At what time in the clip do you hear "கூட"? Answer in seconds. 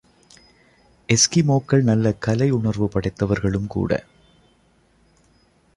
3.67-4.05